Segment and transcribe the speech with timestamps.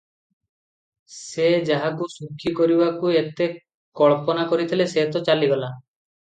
[1.15, 3.49] ସେ ଯାହାକୁ ସୁଖୀ କରିବାକୁ ଏତେ
[4.01, 5.71] କଳ୍ପନା କରିଥିଲେ, ସେ ତ ଚାଲିଗଲା।